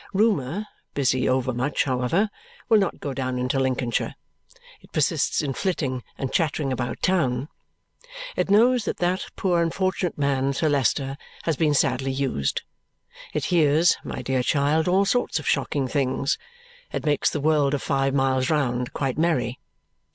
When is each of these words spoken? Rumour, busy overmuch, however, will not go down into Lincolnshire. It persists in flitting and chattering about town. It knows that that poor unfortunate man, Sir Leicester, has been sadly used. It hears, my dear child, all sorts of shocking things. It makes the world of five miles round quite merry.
Rumour, 0.13 0.65
busy 0.95 1.29
overmuch, 1.29 1.83
however, 1.83 2.31
will 2.69 2.79
not 2.79 2.99
go 2.99 3.13
down 3.13 3.37
into 3.37 3.59
Lincolnshire. 3.59 4.15
It 4.81 4.91
persists 4.91 5.43
in 5.43 5.53
flitting 5.53 6.01
and 6.17 6.33
chattering 6.33 6.73
about 6.73 7.03
town. 7.03 7.49
It 8.35 8.49
knows 8.49 8.85
that 8.85 8.97
that 8.97 9.21
poor 9.35 9.61
unfortunate 9.61 10.17
man, 10.17 10.53
Sir 10.53 10.69
Leicester, 10.69 11.17
has 11.43 11.55
been 11.55 11.75
sadly 11.75 12.11
used. 12.11 12.63
It 13.31 13.45
hears, 13.53 13.95
my 14.03 14.23
dear 14.23 14.41
child, 14.41 14.87
all 14.87 15.05
sorts 15.05 15.37
of 15.37 15.47
shocking 15.47 15.87
things. 15.87 16.39
It 16.91 17.05
makes 17.05 17.29
the 17.29 17.39
world 17.39 17.75
of 17.75 17.83
five 17.83 18.15
miles 18.15 18.49
round 18.49 18.93
quite 18.93 19.19
merry. 19.19 19.59